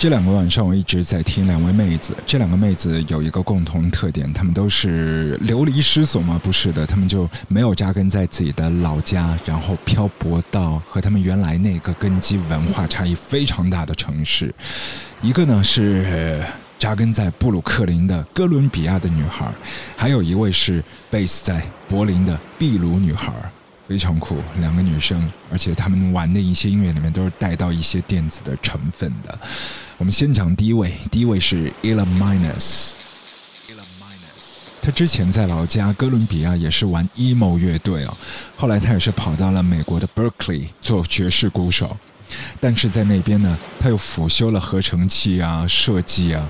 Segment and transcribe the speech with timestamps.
[0.00, 6.40] 这两个晚上我一直在听两位妹子，这两个妹子有一个共同特点，她们都是流离失所吗？
[6.42, 14.50] 不是的，她们就没有扎根在自己的老家，然后漂泊到和她们原来那个根基文化差异非常大的城市。
[15.20, 16.42] 一个呢是
[16.78, 19.52] 扎根在布鲁克林的哥伦比亚的女孩，
[19.98, 20.82] 还有一位是
[21.12, 23.30] base 在柏林的秘鲁女孩。
[23.90, 25.20] 非常酷，两个女生，
[25.50, 29.36] 而且她们玩的一些音乐里面都是带到一些电子的成分的。
[29.98, 33.08] 我们先讲第一位，第一位是 Ella Minus。
[34.80, 38.16] 他之前在老家哥伦比亚也是玩 emo 乐队哦，
[38.56, 41.96] 后来他也是跑到了美国的 Berkeley 做爵士鼓手，
[42.60, 46.48] 但是在那边呢，他又辅修了合成器啊、设计啊。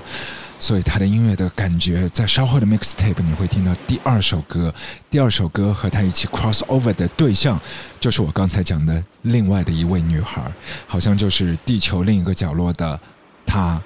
[0.61, 4.71] 所以他的音乐的感觉，在稍后的 mixtape 你会听到第二首歌。
[5.09, 7.59] 第二首歌和他一起 cross over 的对象，
[7.99, 10.39] 就是我刚才讲的另外的一位女孩，
[10.85, 12.97] 好像就是地球另一个角落的
[13.43, 13.81] 她，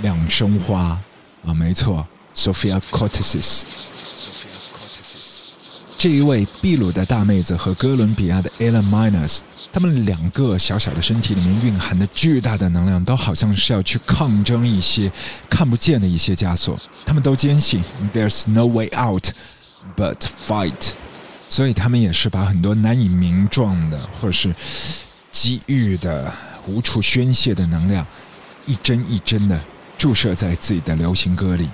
[0.00, 0.96] 两生花
[1.44, 4.31] 啊，没错，Sophia Cortesis。
[6.02, 9.38] 这一位秘鲁的大妹子和哥伦比亚的 Ella Minus，
[9.72, 15.08] 他们两个小小的身体里面蕴含的巨大的能量，都好像是要去抗争一些
[15.48, 16.76] 看不见的一些枷锁。
[17.06, 19.28] 他们都坚信 There's no way out
[19.96, 20.90] but fight，
[21.48, 24.52] 所以他们也是把很多难以名状的或者是
[25.30, 26.34] 机遇的
[26.66, 28.04] 无处宣泄的能量，
[28.66, 29.60] 一针一针的
[29.96, 31.68] 注射在自己的流行歌里。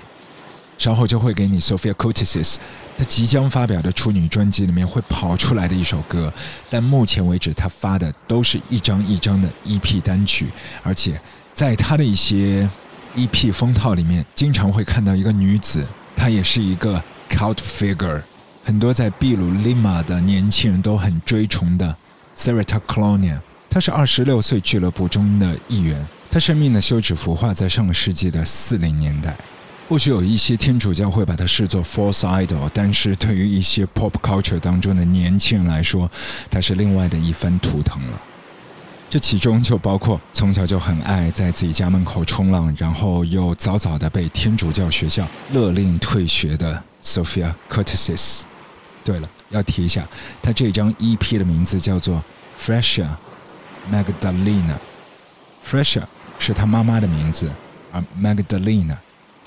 [0.77, 2.55] 稍后就会给你 Sophia Cortesis，
[2.99, 6.31] 她即将发表的处女专辑里面会跑出来的一首歌，
[6.69, 10.47] 但目前为止她发的都是一张一张的 EP 单曲，
[10.83, 11.17] 而且
[11.53, 12.69] 在她的一些
[13.15, 18.21] EP 封套里面，经常会看到一个女子，她也是一个 cult figure，
[18.65, 21.95] 很多在秘鲁利马的年轻人都很追崇的
[22.35, 29.33] Sarita Colonia，她是二十六岁俱乐部中的一员，她生命的休止符画在上个世纪的四零年代。
[29.89, 36.07] 或许有一些天主教会把它视作 false idol，但是对于一些 pop culture 当中的年轻人来说，
[36.51, 38.21] 它是另外的一番图腾了。
[39.09, 48.41] 这其中就包括从小就很爱在自己家门口冲浪，然后又早早的被天主教学校勒令退学的 Sophia Cortesis。
[49.03, 50.07] 对了，要提一下，
[50.39, 52.23] 他这张 EP 的名字叫做
[52.63, 53.07] Fresher
[53.91, 54.75] Magdalena。
[55.67, 56.03] Fresher
[56.37, 57.51] 是他妈妈的名字，
[57.91, 58.97] 而 Magdalena。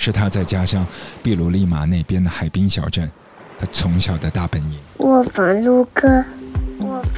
[0.02, 0.84] 是他在家乡
[1.22, 3.08] 秘鲁利马那边的海滨小镇，
[3.56, 4.76] 他从小的大本营。
[4.96, 6.24] 卧房录歌，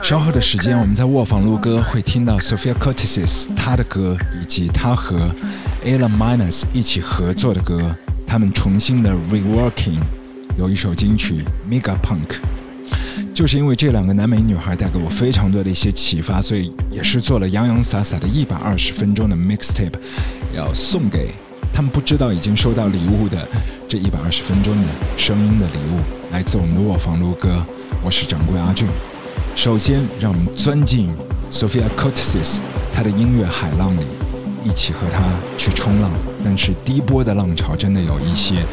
[0.02, 5.30] 稍后的时间，我们在卧房录歌会听到 Sophia Cortesis 他的歌，以及他和
[5.82, 7.96] Ella Minus 一起合作的歌。
[8.26, 10.00] 他们重新的 reworking
[10.58, 12.36] 有一首金曲 Mega Punk，
[13.34, 19.94] 就是因为这两个南美女孩带给我非常多的一些启发，所以也是做了洋洋洒洒的一百二十分钟的 mixtape，
[20.54, 21.32] 要送给。
[21.74, 23.36] 他们不知道已经收到礼物的
[23.88, 25.98] 这一百二十分钟的声音的礼物，
[26.30, 27.66] 来自我们的卧房卢哥。
[28.00, 28.86] 我是掌柜阿俊。
[29.56, 31.12] 首先，让我们钻进
[31.50, 32.58] Sophia Cortesis
[32.92, 34.06] 她的音乐海浪里，
[34.64, 35.24] 一起和她
[35.58, 36.12] 去冲浪。
[36.44, 38.64] 但是第一波的浪潮真的有一些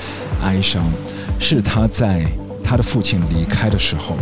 [0.43, 0.83] 哀伤，
[1.39, 2.23] 是她在
[2.63, 4.15] 她的父亲离开的时候。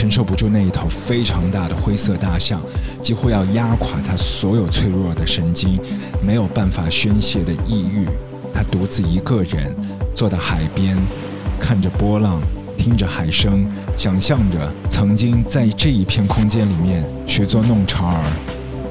[0.00, 2.58] 承受不住那一头非常大的灰色大象，
[3.02, 5.78] 几乎要压垮他所有脆弱的神经，
[6.24, 8.08] 没有办法宣泄的抑郁。
[8.50, 9.76] 他独自一个人
[10.14, 10.96] 坐在海边，
[11.60, 12.40] 看着波浪，
[12.78, 18.24] 听着海声，想象着曾经在这一片空间里面学做弄潮儿。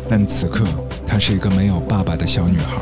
[0.07, 0.63] 但此刻，
[1.07, 2.79] 她是一个没有爸爸的小女孩，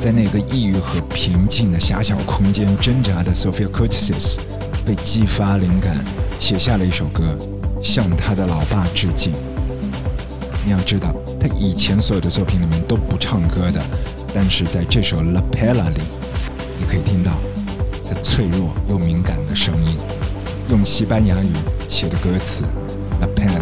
[0.00, 4.38] 在那个抑郁和平静的狭小空间挣扎的 Sophia Cortesis
[4.84, 5.96] 被激发灵感。
[6.42, 7.38] 写下了一首歌，
[7.80, 9.32] 向他的老爸致敬。
[10.66, 13.80] 你要知道，他以前所有的作品里面都不唱歌的，
[14.34, 16.00] 但是在这首《La p e l l a 里，
[16.80, 17.30] 你可以听到
[18.04, 19.96] 他脆弱又敏感的声音，
[20.68, 21.52] 用西班牙语
[21.88, 22.64] 写的歌词
[23.20, 23.61] 《La Pella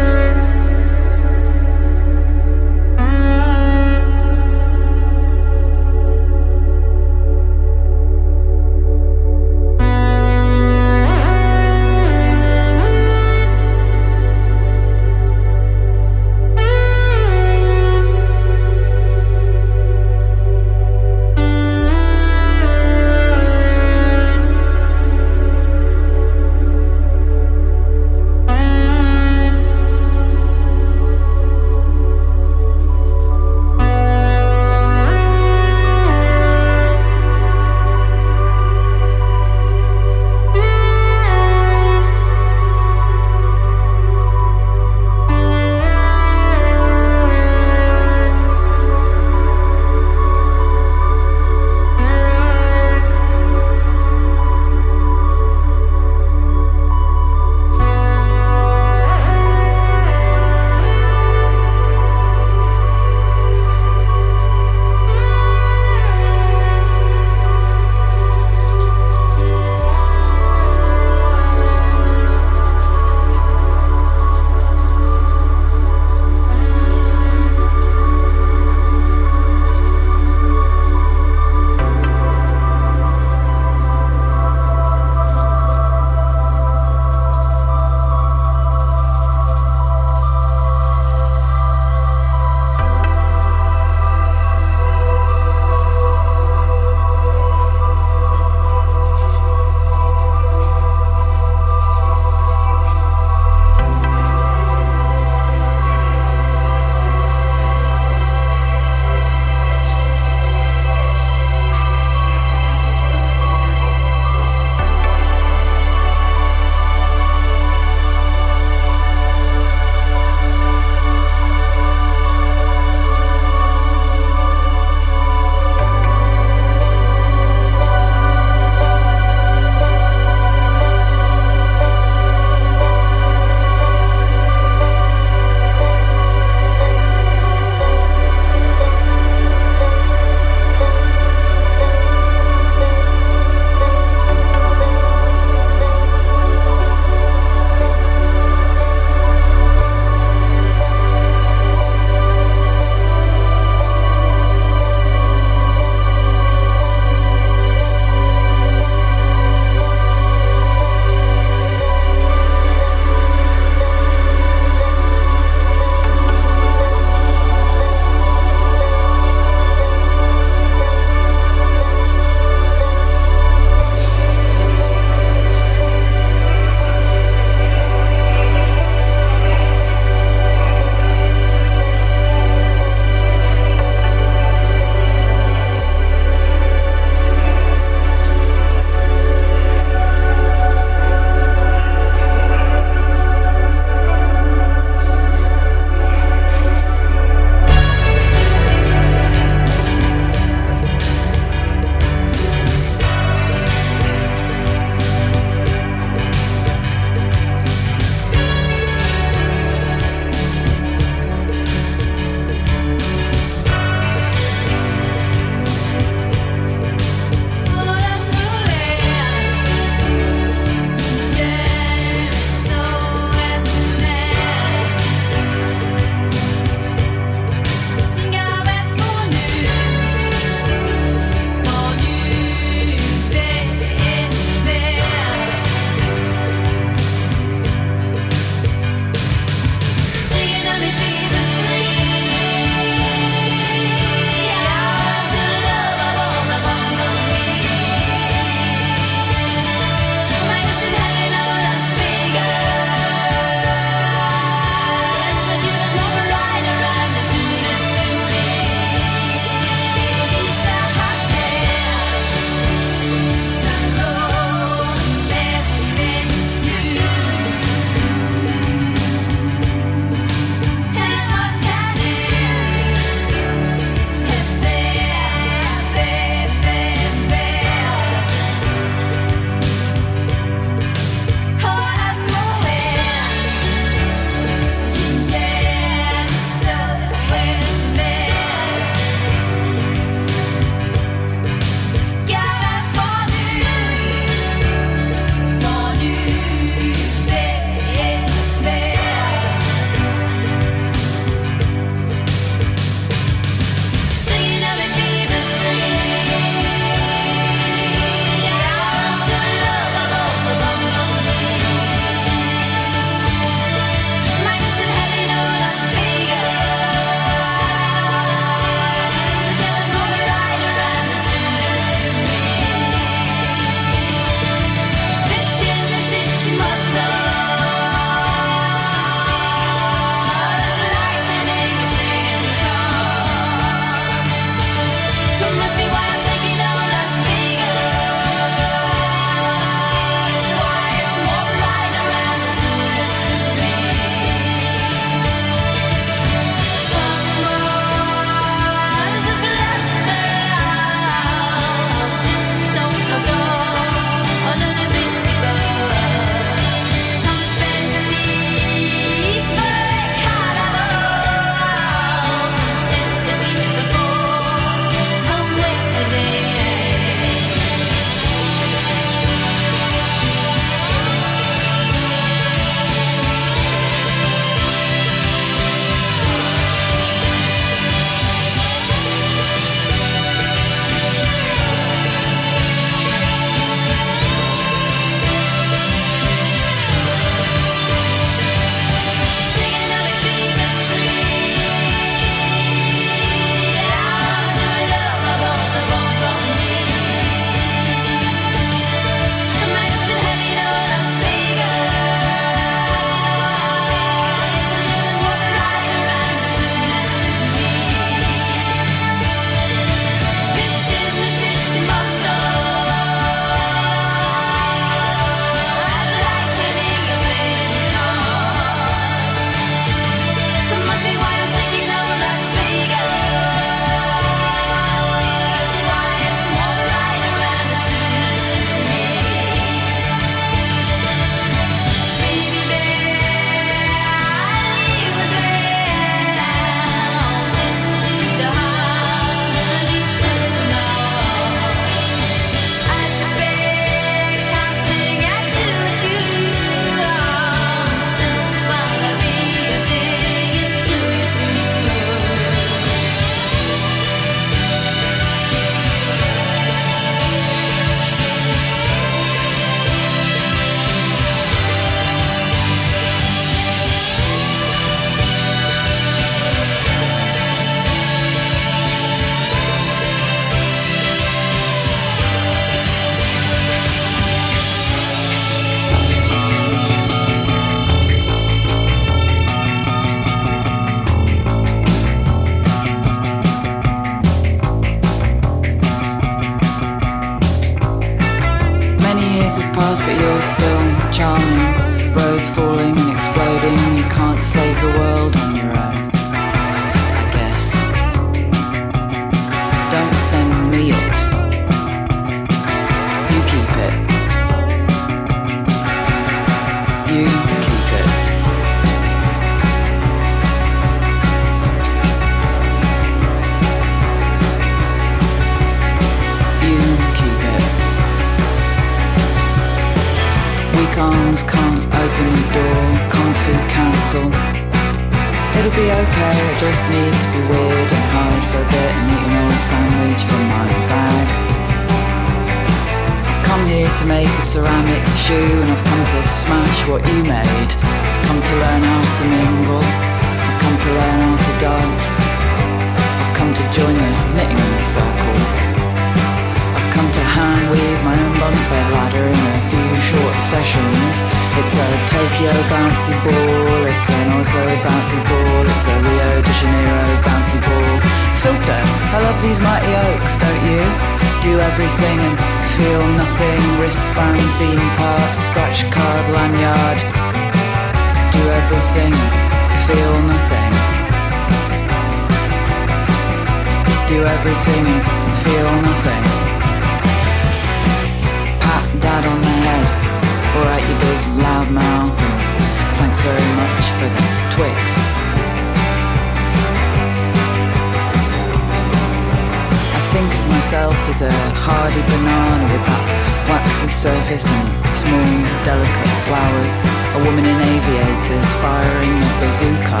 [595.64, 596.76] delicate flowers.
[597.16, 600.00] A woman in aviators firing a bazooka.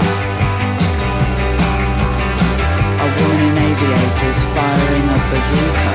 [3.04, 5.92] A woman in aviators firing a bazooka.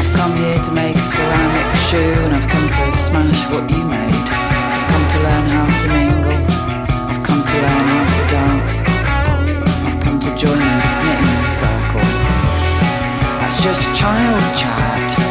[0.00, 3.84] I've come here to make a ceramic shoe and I've come to smash what you
[3.84, 4.26] made.
[4.74, 6.40] I've come to learn how to mingle.
[7.10, 8.74] I've come to learn how to dance.
[9.86, 12.06] I've come to join a knitting circle.
[13.40, 15.25] That's just child chat.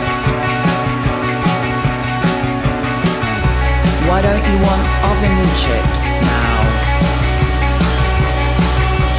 [4.07, 6.55] Why don't you want oven chips now?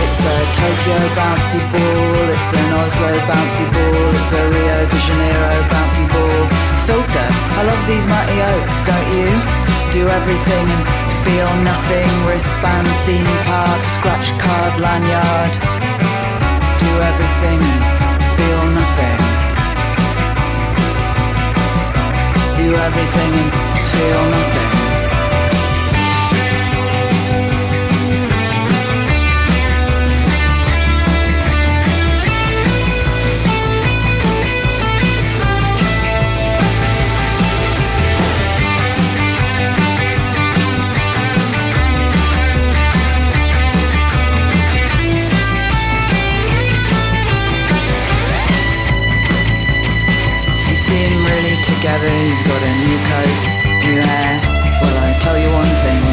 [0.06, 5.58] It's a Tokyo bouncy ball, it's an Oslo bouncy ball, it's a Rio de Janeiro
[5.68, 6.42] bouncy ball.
[6.86, 7.28] Filter,
[7.58, 9.28] I love these mighty oaks, don't you?
[9.90, 10.84] Do everything and
[11.26, 12.08] feel nothing.
[12.26, 15.54] Wristband, theme park, scratch card, lanyard.
[16.78, 17.60] Do everything
[18.06, 19.18] and feel nothing.
[22.54, 24.75] Do everything and feel nothing.
[51.76, 53.36] Together, you've got a new coat,
[53.84, 54.34] new hair.
[54.80, 56.05] Well, I tell you one thing,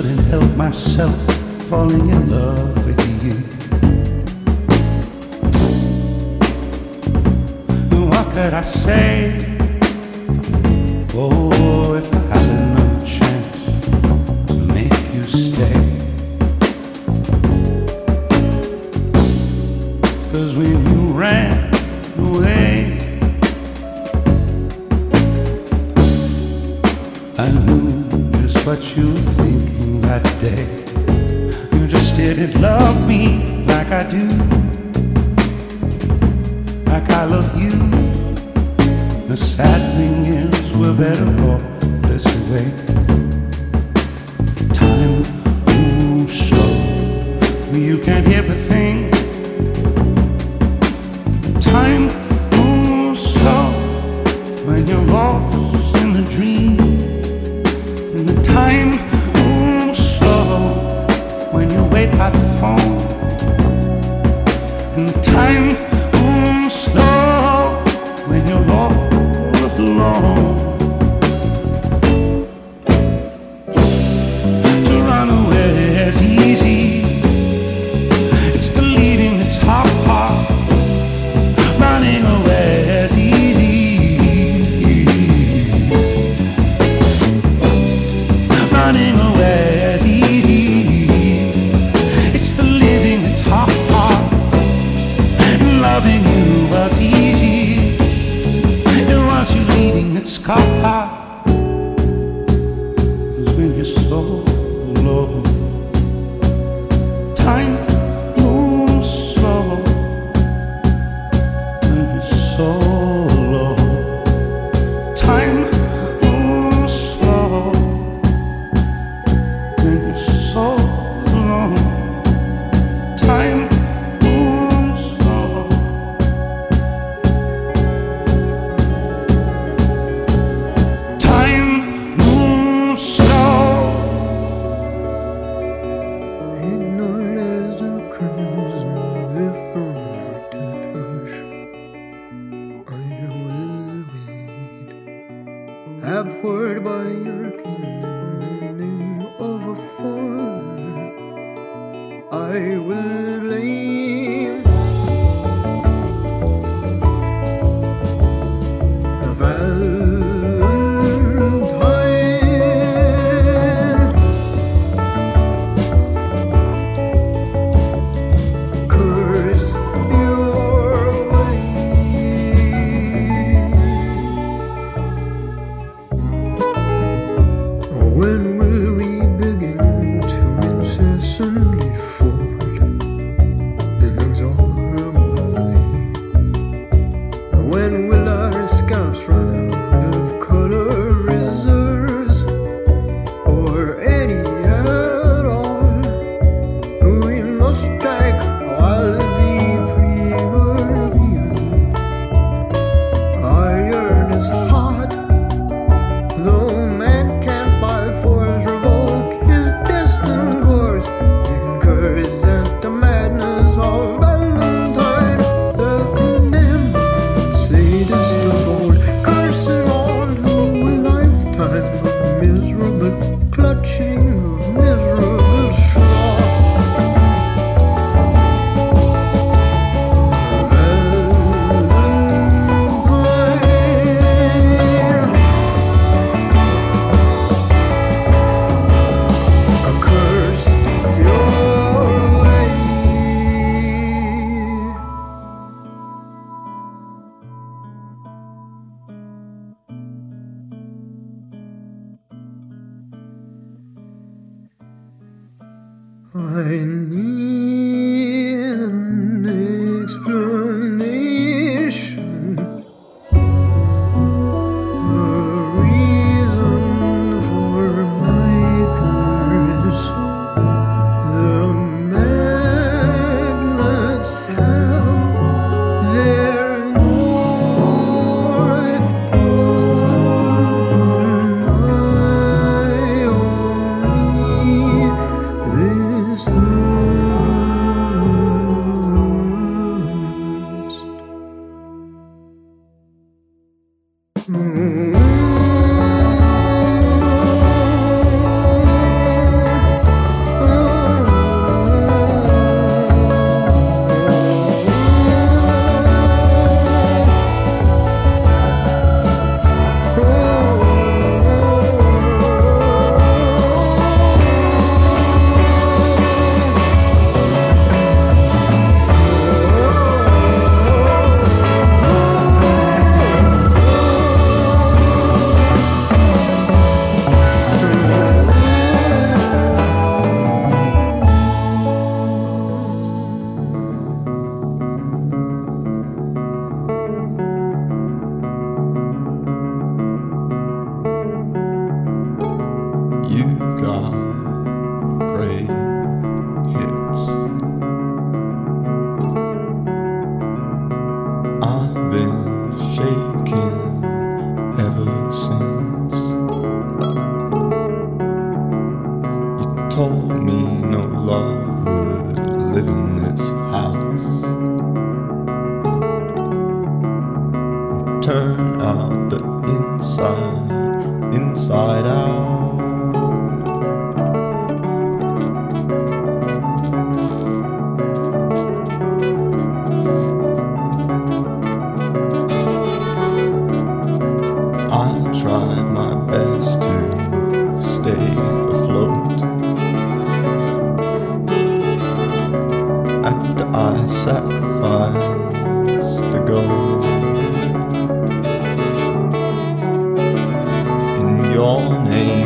[0.00, 1.14] couldn't help myself
[1.68, 3.34] falling in love with you.
[8.08, 9.58] What could I say?
[11.14, 12.39] Oh, if I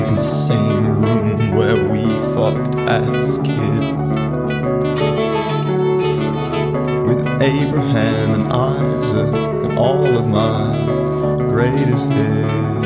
[0.07, 2.03] in the same room where we
[2.35, 3.93] fucked as kids.
[7.07, 12.84] With Abraham and Isaac and all of my greatest hits.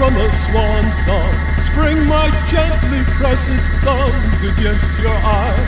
[0.00, 1.34] From a swan song.
[1.58, 5.60] Spring might gently press its thumbs against your eye.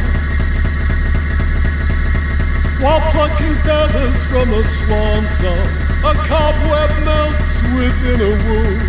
[2.81, 5.69] While plucking feathers from a swan song,
[6.03, 8.83] a cobweb melts within a wound.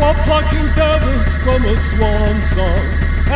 [0.00, 2.86] While plucking feathers from a swan song,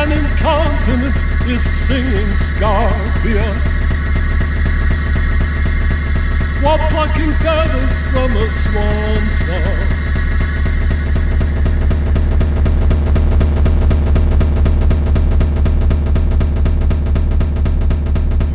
[0.01, 1.17] an incontinent
[1.47, 3.78] is singing Scarpia.
[6.61, 9.99] While plucking feathers from a swan song.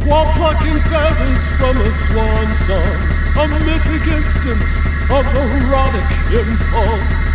[0.06, 3.00] While plucking feathers from a swan song,
[3.40, 4.72] a mythic instance
[5.10, 6.12] of erotic
[6.44, 7.34] impulse.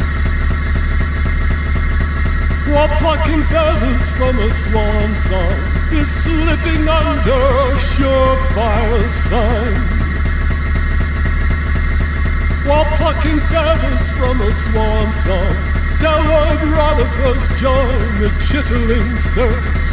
[2.68, 5.58] While plucking feathers from a swan song
[5.92, 9.97] is slipping under a surefire sign.
[12.68, 15.54] While plucking feathers from a swan song,
[16.00, 19.90] Delroy Rodifers join the chittering circus.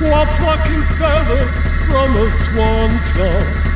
[0.00, 1.54] While plucking feathers
[1.88, 3.67] from a swan song.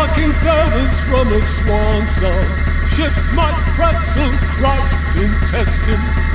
[0.00, 2.48] Plucking feathers from a swan song,
[2.88, 6.28] shit might pretzel Christ's intestines.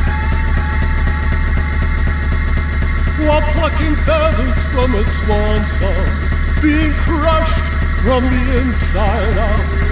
[3.25, 6.09] While plucking feathers from a swan song,
[6.61, 7.65] being crushed
[8.03, 9.89] from the inside out.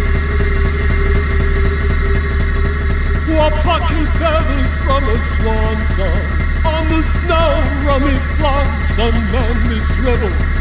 [3.25, 6.25] While plucking feathers from a swan song,
[6.63, 7.49] on the snow
[7.87, 10.52] rummy flaunts unmanly dribble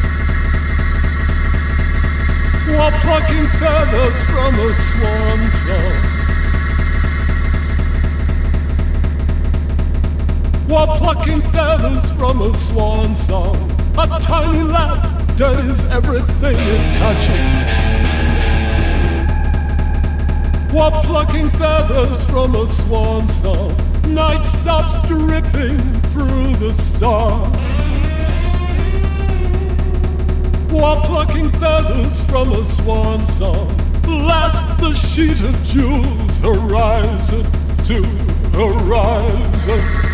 [2.76, 6.22] while plucking feathers from a swan song.
[10.68, 15.02] While plucking feathers from a swan song, a tiny laugh
[15.36, 17.92] dirties everything it touches.
[20.72, 23.76] While plucking feathers from a swan song,
[24.08, 25.78] night stops dripping
[26.12, 27.61] through the stars.
[30.72, 33.68] While plucking feathers from a swan song,
[34.02, 37.44] blast the sheet of jewels horizon
[37.84, 38.02] to
[38.56, 40.11] horizon.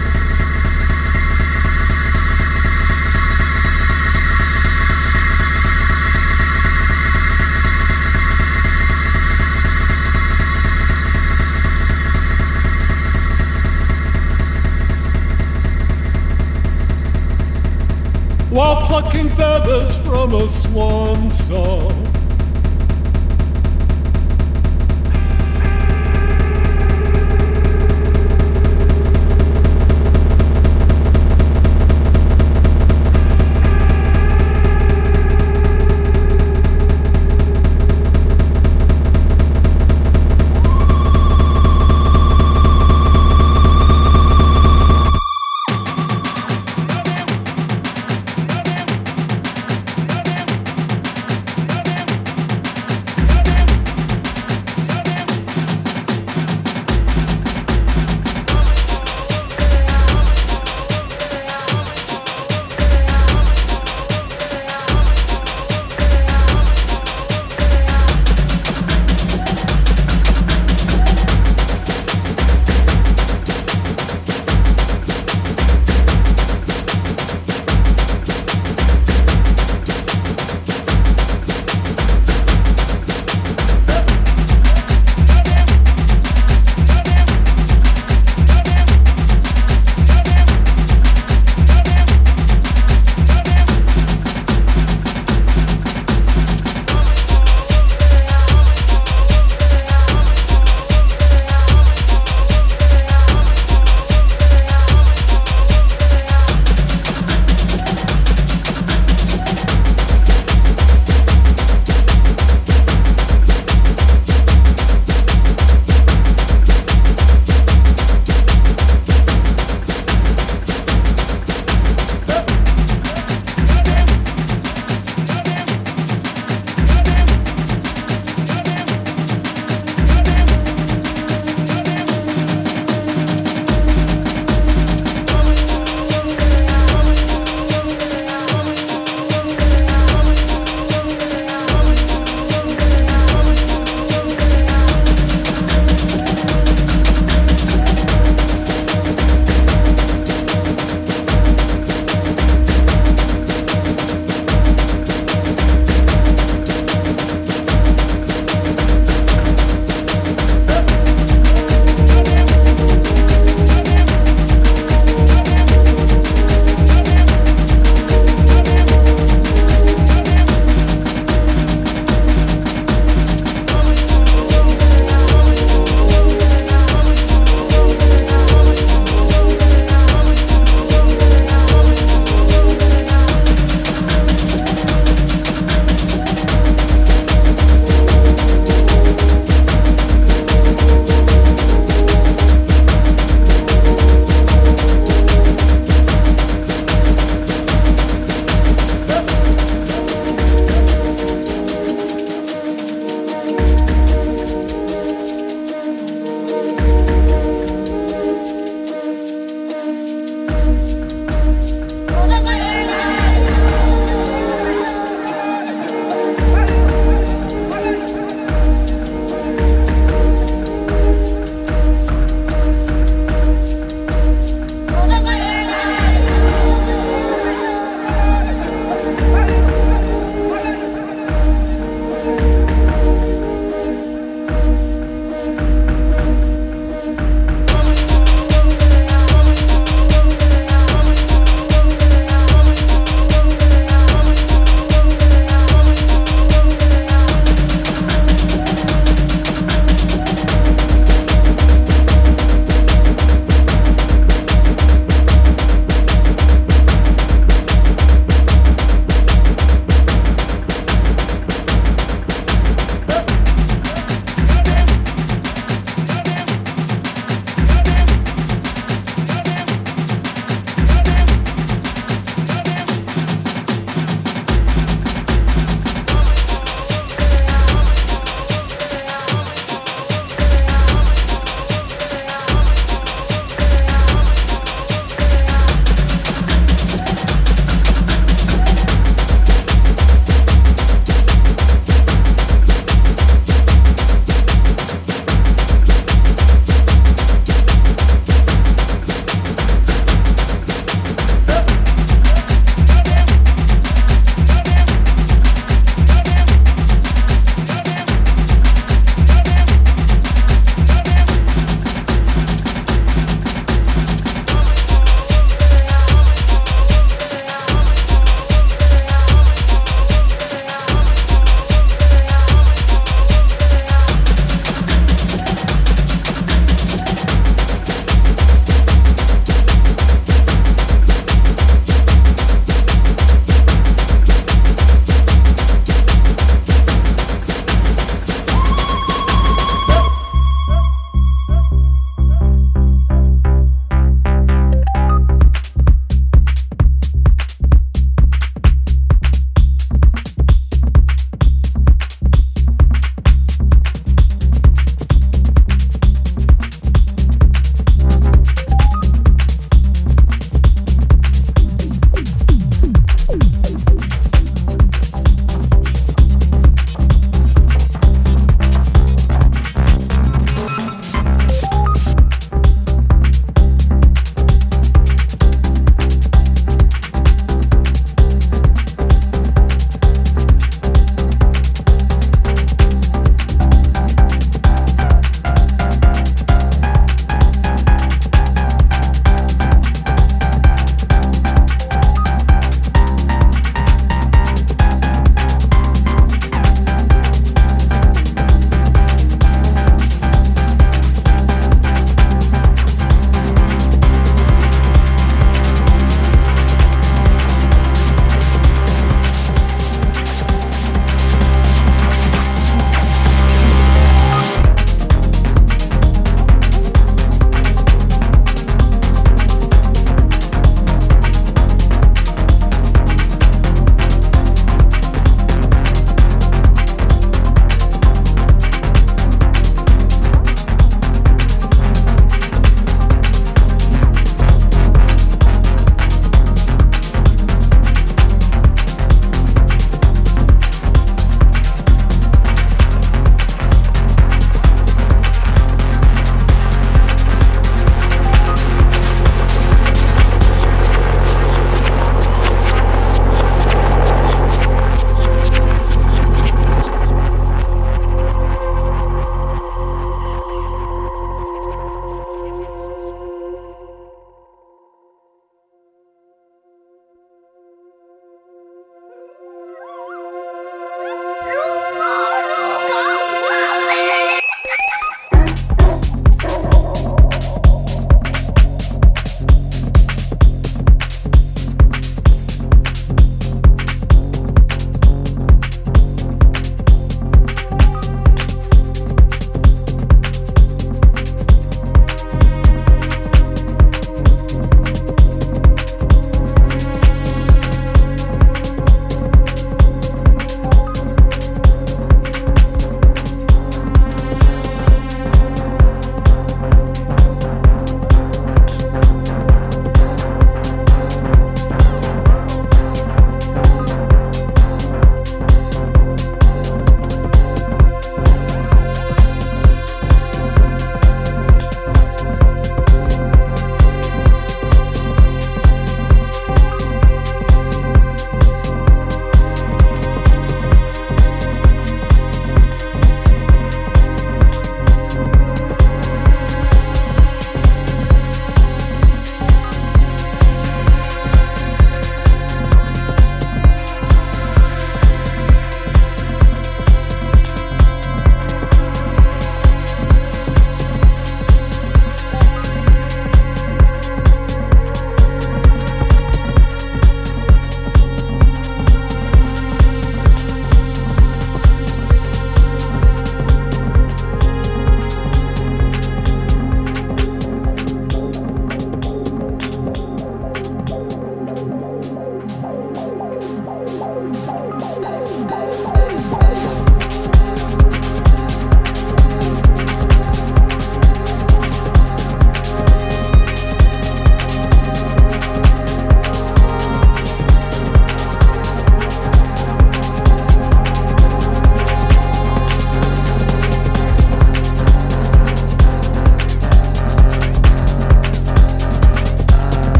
[18.58, 22.07] While plucking feathers from a swan song.